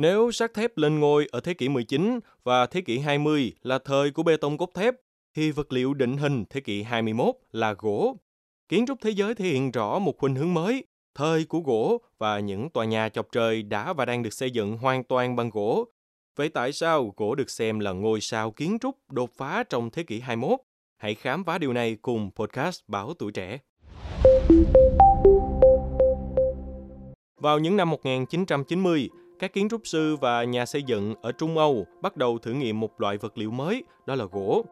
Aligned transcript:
Nếu 0.00 0.30
sắt 0.32 0.54
thép 0.54 0.76
lên 0.76 1.00
ngôi 1.00 1.26
ở 1.32 1.40
thế 1.40 1.54
kỷ 1.54 1.68
19 1.68 2.20
và 2.44 2.66
thế 2.66 2.80
kỷ 2.80 2.98
20 2.98 3.52
là 3.62 3.78
thời 3.78 4.10
của 4.10 4.22
bê 4.22 4.36
tông 4.36 4.58
cốt 4.58 4.70
thép, 4.74 4.94
thì 5.34 5.50
vật 5.50 5.72
liệu 5.72 5.94
định 5.94 6.16
hình 6.16 6.44
thế 6.50 6.60
kỷ 6.60 6.82
21 6.82 7.34
là 7.52 7.72
gỗ. 7.78 8.16
Kiến 8.68 8.86
trúc 8.86 8.98
thế 9.00 9.10
giới 9.10 9.34
thể 9.34 9.44
hiện 9.44 9.70
rõ 9.70 9.98
một 9.98 10.18
khuynh 10.18 10.34
hướng 10.34 10.54
mới, 10.54 10.84
thời 11.14 11.44
của 11.44 11.60
gỗ 11.60 12.00
và 12.18 12.38
những 12.38 12.70
tòa 12.70 12.84
nhà 12.84 13.08
chọc 13.08 13.26
trời 13.32 13.62
đã 13.62 13.92
và 13.92 14.04
đang 14.04 14.22
được 14.22 14.32
xây 14.32 14.50
dựng 14.50 14.76
hoàn 14.76 15.04
toàn 15.04 15.36
bằng 15.36 15.50
gỗ. 15.50 15.84
Vậy 16.36 16.48
tại 16.48 16.72
sao 16.72 17.14
gỗ 17.16 17.34
được 17.34 17.50
xem 17.50 17.78
là 17.78 17.92
ngôi 17.92 18.20
sao 18.20 18.50
kiến 18.50 18.78
trúc 18.80 18.96
đột 19.10 19.30
phá 19.36 19.64
trong 19.70 19.90
thế 19.90 20.02
kỷ 20.02 20.20
21? 20.20 20.60
Hãy 20.96 21.14
khám 21.14 21.44
phá 21.44 21.58
điều 21.58 21.72
này 21.72 21.96
cùng 22.02 22.30
podcast 22.36 22.80
Báo 22.88 23.14
Tuổi 23.14 23.32
Trẻ. 23.32 23.58
Vào 27.40 27.58
những 27.58 27.76
năm 27.76 27.90
1990, 27.90 29.08
các 29.40 29.52
kiến 29.52 29.68
trúc 29.68 29.80
sư 29.84 30.16
và 30.16 30.44
nhà 30.44 30.66
xây 30.66 30.82
dựng 30.82 31.14
ở 31.22 31.32
Trung 31.32 31.58
Âu 31.58 31.86
bắt 32.00 32.16
đầu 32.16 32.38
thử 32.38 32.52
nghiệm 32.52 32.80
một 32.80 33.00
loại 33.00 33.18
vật 33.18 33.38
liệu 33.38 33.50
mới, 33.50 33.84
đó 34.06 34.14
là 34.14 34.24
gỗ. 34.24 34.64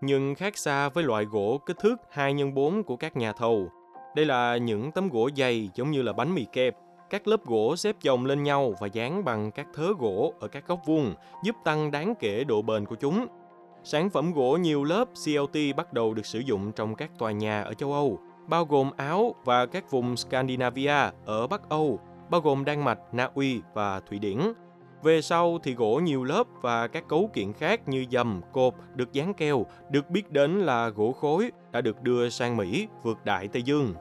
Nhưng 0.00 0.34
khác 0.34 0.58
xa 0.58 0.88
với 0.88 1.04
loại 1.04 1.24
gỗ 1.24 1.60
kích 1.66 1.78
thước 1.78 1.96
2 2.10 2.34
x 2.38 2.54
4 2.54 2.82
của 2.82 2.96
các 2.96 3.16
nhà 3.16 3.32
thầu. 3.32 3.68
Đây 4.16 4.26
là 4.26 4.56
những 4.56 4.92
tấm 4.92 5.08
gỗ 5.08 5.30
dày 5.36 5.70
giống 5.74 5.90
như 5.90 6.02
là 6.02 6.12
bánh 6.12 6.34
mì 6.34 6.46
kẹp. 6.52 6.76
Các 7.10 7.28
lớp 7.28 7.46
gỗ 7.46 7.76
xếp 7.76 7.96
chồng 8.02 8.26
lên 8.26 8.42
nhau 8.42 8.74
và 8.80 8.86
dán 8.86 9.24
bằng 9.24 9.50
các 9.50 9.66
thớ 9.74 9.92
gỗ 9.98 10.34
ở 10.40 10.48
các 10.48 10.66
góc 10.66 10.80
vuông, 10.86 11.14
giúp 11.44 11.56
tăng 11.64 11.90
đáng 11.90 12.14
kể 12.20 12.44
độ 12.44 12.62
bền 12.62 12.86
của 12.86 12.96
chúng. 12.96 13.26
Sản 13.82 14.10
phẩm 14.10 14.32
gỗ 14.32 14.56
nhiều 14.60 14.84
lớp 14.84 15.04
CLT 15.24 15.76
bắt 15.76 15.92
đầu 15.92 16.14
được 16.14 16.26
sử 16.26 16.38
dụng 16.38 16.72
trong 16.72 16.94
các 16.94 17.10
tòa 17.18 17.32
nhà 17.32 17.62
ở 17.62 17.74
châu 17.74 17.92
Âu, 17.92 18.18
bao 18.48 18.64
gồm 18.64 18.90
Áo 18.96 19.34
và 19.44 19.66
các 19.66 19.90
vùng 19.90 20.16
Scandinavia 20.16 21.10
ở 21.24 21.46
Bắc 21.46 21.68
Âu 21.68 22.00
bao 22.30 22.40
gồm 22.40 22.64
Đan 22.64 22.84
Mạch, 22.84 22.98
Na 23.12 23.30
Uy 23.34 23.60
và 23.74 24.00
Thụy 24.00 24.18
Điển. 24.18 24.38
Về 25.02 25.22
sau 25.22 25.58
thì 25.62 25.74
gỗ 25.74 26.00
nhiều 26.04 26.24
lớp 26.24 26.46
và 26.60 26.86
các 26.86 27.08
cấu 27.08 27.30
kiện 27.32 27.52
khác 27.52 27.88
như 27.88 28.04
dầm, 28.10 28.40
cột 28.52 28.74
được 28.94 29.12
dán 29.12 29.34
keo 29.34 29.66
được 29.90 30.10
biết 30.10 30.30
đến 30.30 30.58
là 30.58 30.88
gỗ 30.88 31.12
khối 31.12 31.50
đã 31.72 31.80
được 31.80 32.02
đưa 32.02 32.28
sang 32.28 32.56
Mỹ 32.56 32.88
vượt 33.02 33.24
Đại 33.24 33.48
Tây 33.48 33.62
Dương. 33.62 33.94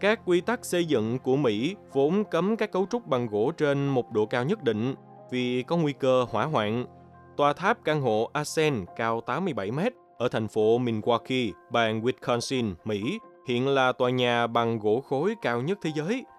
Các 0.00 0.20
quy 0.26 0.40
tắc 0.40 0.64
xây 0.64 0.84
dựng 0.84 1.18
của 1.18 1.36
Mỹ 1.36 1.76
vốn 1.92 2.24
cấm 2.24 2.56
các 2.56 2.72
cấu 2.72 2.86
trúc 2.90 3.06
bằng 3.06 3.26
gỗ 3.26 3.52
trên 3.56 3.88
một 3.88 4.12
độ 4.12 4.26
cao 4.26 4.44
nhất 4.44 4.62
định 4.62 4.94
vì 5.30 5.62
có 5.62 5.76
nguy 5.76 5.92
cơ 5.92 6.26
hỏa 6.30 6.44
hoạn. 6.44 6.86
Tòa 7.36 7.52
tháp 7.52 7.84
căn 7.84 8.00
hộ 8.00 8.30
Asen 8.32 8.84
cao 8.96 9.20
87 9.20 9.70
mét 9.70 9.92
ở 10.18 10.28
thành 10.28 10.48
phố 10.48 10.78
Milwaukee, 10.78 11.52
bang 11.70 12.02
Wisconsin, 12.02 12.74
Mỹ 12.84 13.18
hiện 13.48 13.68
là 13.68 13.92
tòa 13.92 14.10
nhà 14.10 14.46
bằng 14.46 14.78
gỗ 14.78 15.00
khối 15.00 15.34
cao 15.42 15.62
nhất 15.62 15.78
thế 15.82 15.90
giới– 15.94 16.24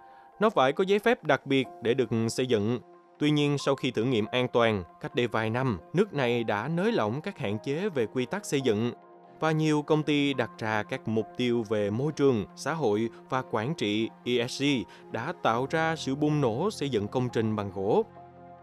nó 0.42 0.50
phải 0.50 0.73
có 0.73 0.84
giấy 0.88 1.00
phép 1.00 1.23
đặc 1.23 1.45
biệt 1.45 1.67
để 1.81 1.94
được 1.94 2.09
xây 2.30 2.47
dựng. 2.47 2.80
Tuy 3.20 3.31
nhiên, 3.31 3.58
sau 3.58 3.75
khi 3.75 3.92
thử 3.92 4.03
nghiệm 4.03 4.25
an 4.25 4.48
toàn, 4.53 4.83
cách 5.02 5.16
đây 5.16 5.28
vài 5.28 5.50
năm, 5.50 5.80
nước 5.94 6.14
này 6.14 6.44
đã 6.44 6.67
nới 6.67 6.92
lỏng 6.92 7.22
các 7.22 7.38
hạn 7.38 7.58
chế 7.64 7.89
về 7.89 8.06
quy 8.06 8.25
tắc 8.25 8.45
xây 8.45 8.61
dựng 8.61 8.92
và 9.39 9.52
nhiều 9.52 9.81
công 9.81 10.03
ty 10.03 10.33
đặt 10.33 10.52
ra 10.58 10.83
các 10.83 11.08
mục 11.08 11.28
tiêu 11.38 11.64
về 11.70 11.89
môi 11.89 12.11
trường, 12.11 12.45
xã 12.56 12.73
hội 12.73 13.09
và 13.30 13.44
quản 13.52 13.73
trị 13.75 14.09
ESG 14.25 14.66
đã 15.11 15.33
tạo 15.44 15.67
ra 15.70 15.95
sự 15.95 16.16
bùng 16.16 16.42
nổ 16.42 16.72
xây 16.72 16.89
dựng 16.89 17.08
công 17.08 17.30
trình 17.30 17.55
bằng 17.55 17.72
gỗ. 17.76 18.05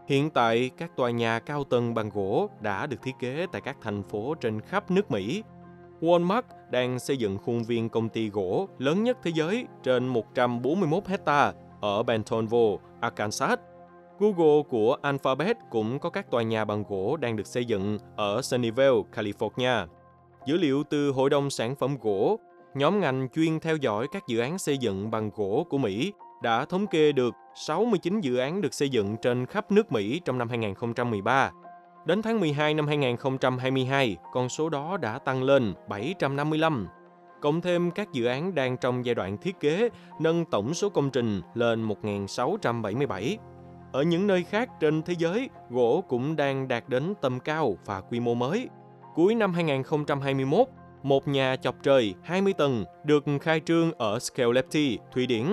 Hiện 0.07 0.29
tại, 0.29 0.71
các 0.77 0.95
tòa 0.95 1.09
nhà 1.09 1.39
cao 1.39 1.63
tầng 1.63 1.93
bằng 1.93 2.09
gỗ 2.09 2.49
đã 2.61 2.87
được 2.87 3.01
thiết 3.03 3.15
kế 3.19 3.45
tại 3.51 3.61
các 3.61 3.77
thành 3.81 4.03
phố 4.03 4.35
trên 4.41 4.61
khắp 4.61 4.91
nước 4.91 5.11
Mỹ. 5.11 5.43
Walmart 6.01 6.41
đang 6.71 6.99
xây 6.99 7.17
dựng 7.17 7.37
khuôn 7.37 7.63
viên 7.63 7.89
công 7.89 8.09
ty 8.09 8.29
gỗ 8.29 8.67
lớn 8.77 9.03
nhất 9.03 9.17
thế 9.23 9.31
giới 9.35 9.65
trên 9.83 10.07
141 10.07 11.07
hecta 11.07 11.53
ở 11.81 12.03
Bentonville, 12.03 12.77
Arkansas. 13.01 13.59
Google 14.19 14.63
của 14.69 14.97
Alphabet 15.01 15.57
cũng 15.69 15.99
có 15.99 16.09
các 16.09 16.31
tòa 16.31 16.43
nhà 16.43 16.65
bằng 16.65 16.83
gỗ 16.89 17.17
đang 17.17 17.35
được 17.35 17.47
xây 17.47 17.65
dựng 17.65 17.97
ở 18.15 18.41
Sunnyvale, 18.41 19.01
California. 19.15 19.87
Dữ 20.45 20.57
liệu 20.57 20.83
từ 20.89 21.11
Hội 21.11 21.29
đồng 21.29 21.49
Sản 21.49 21.75
phẩm 21.75 21.97
Gỗ, 22.01 22.39
nhóm 22.73 22.99
ngành 22.99 23.27
chuyên 23.35 23.59
theo 23.59 23.75
dõi 23.75 24.07
các 24.11 24.27
dự 24.27 24.39
án 24.39 24.57
xây 24.57 24.77
dựng 24.77 25.11
bằng 25.11 25.31
gỗ 25.35 25.65
của 25.69 25.77
Mỹ 25.77 26.13
đã 26.41 26.65
thống 26.65 26.87
kê 26.87 27.11
được 27.11 27.33
69 27.55 28.21
dự 28.21 28.37
án 28.37 28.61
được 28.61 28.73
xây 28.73 28.89
dựng 28.89 29.17
trên 29.21 29.45
khắp 29.45 29.71
nước 29.71 29.91
Mỹ 29.91 30.21
trong 30.25 30.37
năm 30.37 30.49
2013. 30.49 31.51
Đến 32.05 32.21
tháng 32.21 32.39
12 32.39 32.73
năm 32.73 32.87
2022, 32.87 34.17
con 34.33 34.49
số 34.49 34.69
đó 34.69 34.97
đã 34.97 35.19
tăng 35.19 35.43
lên 35.43 35.73
755 35.87 36.87
cộng 37.41 37.61
thêm 37.61 37.91
các 37.91 38.13
dự 38.13 38.25
án 38.25 38.55
đang 38.55 38.77
trong 38.77 39.05
giai 39.05 39.15
đoạn 39.15 39.37
thiết 39.37 39.59
kế, 39.59 39.89
nâng 40.19 40.45
tổng 40.45 40.73
số 40.73 40.89
công 40.89 41.09
trình 41.09 41.41
lên 41.53 41.87
1.677. 41.87 43.37
Ở 43.91 44.01
những 44.01 44.27
nơi 44.27 44.43
khác 44.43 44.69
trên 44.79 45.01
thế 45.01 45.13
giới, 45.17 45.49
gỗ 45.69 46.03
cũng 46.07 46.35
đang 46.35 46.67
đạt 46.67 46.89
đến 46.89 47.13
tầm 47.21 47.39
cao 47.39 47.77
và 47.85 48.01
quy 48.01 48.19
mô 48.19 48.33
mới. 48.33 48.69
Cuối 49.15 49.35
năm 49.35 49.53
2021, 49.53 50.67
một 51.03 51.27
nhà 51.27 51.55
chọc 51.55 51.75
trời 51.83 52.13
20 52.23 52.53
tầng 52.53 52.85
được 53.03 53.23
khai 53.41 53.61
trương 53.65 53.91
ở 53.91 54.17
Skellefteå, 54.17 54.97
Thụy 55.13 55.27
Điển. 55.27 55.45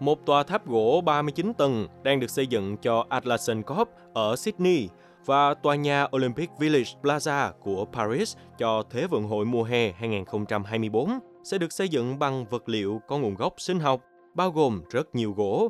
Một 0.00 0.26
tòa 0.26 0.42
tháp 0.42 0.66
gỗ 0.66 1.00
39 1.04 1.52
tầng 1.58 1.88
đang 2.02 2.20
được 2.20 2.30
xây 2.30 2.46
dựng 2.46 2.76
cho 2.76 3.04
Atlassian 3.08 3.62
Corp 3.62 3.88
ở 4.14 4.36
Sydney 4.36 4.88
và 5.26 5.54
tòa 5.54 5.74
nhà 5.74 6.06
Olympic 6.16 6.50
Village 6.58 6.90
Plaza 7.02 7.52
của 7.60 7.84
Paris 7.92 8.36
cho 8.58 8.82
Thế 8.90 9.06
vận 9.06 9.22
hội 9.22 9.44
mùa 9.44 9.62
hè 9.62 9.92
2024 9.92 11.10
sẽ 11.44 11.58
được 11.58 11.72
xây 11.72 11.88
dựng 11.88 12.18
bằng 12.18 12.44
vật 12.50 12.68
liệu 12.68 13.00
có 13.08 13.18
nguồn 13.18 13.34
gốc 13.34 13.54
sinh 13.58 13.80
học, 13.80 14.00
bao 14.34 14.50
gồm 14.50 14.82
rất 14.90 15.14
nhiều 15.14 15.32
gỗ. 15.32 15.68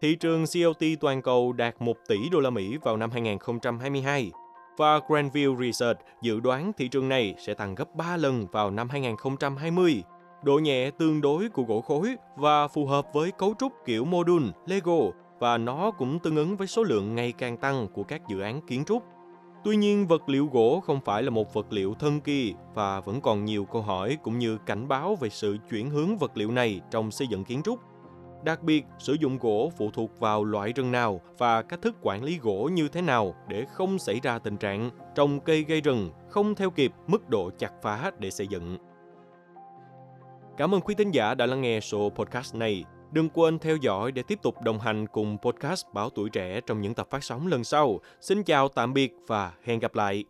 Thị 0.00 0.14
trường 0.14 0.44
CLT 0.46 0.86
toàn 1.00 1.22
cầu 1.22 1.52
đạt 1.52 1.74
1 1.78 1.96
tỷ 2.08 2.16
đô 2.32 2.40
la 2.40 2.50
Mỹ 2.50 2.76
vào 2.82 2.96
năm 2.96 3.10
2022 3.10 4.30
và 4.76 4.98
Grandview 4.98 5.62
Research 5.62 6.00
dự 6.22 6.40
đoán 6.40 6.72
thị 6.76 6.88
trường 6.88 7.08
này 7.08 7.34
sẽ 7.38 7.54
tăng 7.54 7.74
gấp 7.74 7.94
3 7.94 8.16
lần 8.16 8.46
vào 8.52 8.70
năm 8.70 8.88
2020. 8.88 10.02
Độ 10.42 10.58
nhẹ 10.58 10.90
tương 10.90 11.20
đối 11.20 11.48
của 11.48 11.62
gỗ 11.62 11.80
khối 11.80 12.16
và 12.36 12.68
phù 12.68 12.86
hợp 12.86 13.06
với 13.12 13.30
cấu 13.30 13.54
trúc 13.58 13.72
kiểu 13.86 14.04
module 14.04 14.46
Lego 14.66 14.98
và 15.38 15.58
nó 15.58 15.90
cũng 15.90 16.18
tương 16.18 16.36
ứng 16.36 16.56
với 16.56 16.66
số 16.66 16.82
lượng 16.82 17.14
ngày 17.14 17.32
càng 17.32 17.56
tăng 17.56 17.88
của 17.88 18.04
các 18.04 18.28
dự 18.28 18.40
án 18.40 18.60
kiến 18.60 18.84
trúc. 18.84 19.02
Tuy 19.64 19.76
nhiên, 19.76 20.06
vật 20.06 20.28
liệu 20.28 20.46
gỗ 20.46 20.82
không 20.86 21.00
phải 21.04 21.22
là 21.22 21.30
một 21.30 21.54
vật 21.54 21.66
liệu 21.70 21.94
thân 21.94 22.20
kỳ 22.20 22.54
và 22.74 23.00
vẫn 23.00 23.20
còn 23.20 23.44
nhiều 23.44 23.64
câu 23.64 23.82
hỏi 23.82 24.18
cũng 24.22 24.38
như 24.38 24.58
cảnh 24.58 24.88
báo 24.88 25.14
về 25.14 25.28
sự 25.28 25.56
chuyển 25.70 25.90
hướng 25.90 26.16
vật 26.16 26.36
liệu 26.36 26.50
này 26.50 26.80
trong 26.90 27.10
xây 27.10 27.26
dựng 27.26 27.44
kiến 27.44 27.62
trúc. 27.62 27.80
Đặc 28.44 28.62
biệt, 28.62 28.84
sử 28.98 29.12
dụng 29.12 29.38
gỗ 29.38 29.72
phụ 29.78 29.90
thuộc 29.90 30.20
vào 30.20 30.44
loại 30.44 30.72
rừng 30.72 30.92
nào 30.92 31.20
và 31.38 31.62
cách 31.62 31.82
thức 31.82 31.96
quản 32.02 32.24
lý 32.24 32.38
gỗ 32.38 32.70
như 32.72 32.88
thế 32.88 33.02
nào 33.02 33.34
để 33.48 33.64
không 33.72 33.98
xảy 33.98 34.20
ra 34.22 34.38
tình 34.38 34.56
trạng 34.56 34.90
trồng 35.14 35.40
cây 35.40 35.62
gây 35.62 35.80
rừng 35.80 36.10
không 36.28 36.54
theo 36.54 36.70
kịp 36.70 36.92
mức 37.06 37.28
độ 37.28 37.50
chặt 37.58 37.72
phá 37.82 38.10
để 38.18 38.30
xây 38.30 38.46
dựng. 38.46 38.78
Cảm 40.56 40.74
ơn 40.74 40.80
quý 40.80 40.94
tín 40.94 41.10
giả 41.10 41.34
đã 41.34 41.46
lắng 41.46 41.60
nghe 41.60 41.80
số 41.80 42.10
podcast 42.10 42.54
này. 42.54 42.84
Đừng 43.12 43.28
quên 43.28 43.58
theo 43.58 43.76
dõi 43.76 44.12
để 44.12 44.22
tiếp 44.22 44.38
tục 44.42 44.62
đồng 44.62 44.80
hành 44.80 45.06
cùng 45.06 45.38
podcast 45.42 45.86
Báo 45.92 46.10
Tuổi 46.10 46.30
Trẻ 46.30 46.60
trong 46.66 46.80
những 46.80 46.94
tập 46.94 47.08
phát 47.10 47.24
sóng 47.24 47.46
lần 47.46 47.64
sau. 47.64 48.00
Xin 48.20 48.42
chào, 48.42 48.68
tạm 48.68 48.94
biệt 48.94 49.12
và 49.26 49.52
hẹn 49.64 49.78
gặp 49.78 49.94
lại. 49.94 50.24